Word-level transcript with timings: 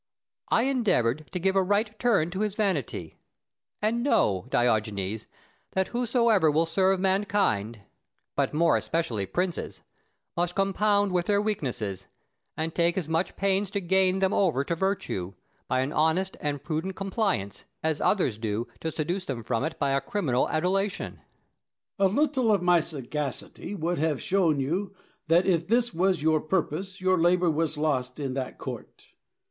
I 0.49 0.63
endeavoured 0.63 1.29
to 1.31 1.37
give 1.37 1.55
a 1.55 1.61
right 1.61 1.99
turn 1.99 2.31
to 2.31 2.39
his 2.39 2.55
vanity; 2.55 3.19
and 3.83 4.01
know, 4.01 4.47
Diogenes, 4.49 5.27
that 5.73 5.89
whosoever 5.89 6.49
will 6.49 6.65
serve 6.65 6.99
mankind, 6.99 7.81
but 8.35 8.51
more 8.51 8.75
especially 8.77 9.27
princes, 9.27 9.81
must 10.35 10.55
compound 10.55 11.11
with 11.11 11.27
their 11.27 11.39
weaknesses, 11.39 12.07
and 12.57 12.73
take 12.73 12.97
as 12.97 13.07
much 13.07 13.35
pains 13.35 13.69
to 13.69 13.79
gain 13.79 14.17
them 14.17 14.33
over 14.33 14.63
to 14.63 14.73
virtue, 14.73 15.35
by 15.67 15.81
an 15.81 15.93
honest 15.93 16.35
and 16.41 16.63
prudent 16.63 16.95
complaisance, 16.95 17.65
as 17.83 18.01
others 18.01 18.39
do 18.39 18.67
to 18.79 18.91
seduce 18.91 19.27
them 19.27 19.43
from 19.43 19.63
it 19.63 19.77
by 19.77 19.91
a 19.91 20.01
criminal 20.01 20.49
adulation. 20.49 21.17
Diogenes. 21.17 21.27
A 21.99 22.19
little 22.21 22.51
of 22.51 22.63
my 22.63 22.79
sagacity 22.79 23.75
would 23.75 23.99
have 23.99 24.19
shown 24.19 24.59
you 24.59 24.95
that 25.27 25.45
if 25.45 25.67
this 25.67 25.93
was 25.93 26.23
your 26.23 26.41
purpose 26.41 27.01
your 27.01 27.19
labour 27.19 27.51
was 27.51 27.77
lost 27.77 28.19
in 28.19 28.33
that 28.33 28.57
court. 28.57 29.09